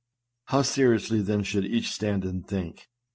How 0.45 0.63
seriously, 0.63 1.21
then, 1.21 1.43
should 1.43 1.63
each 1.63 1.91
stand 1.91 2.25
and 2.25 2.43
think. 2.43 2.89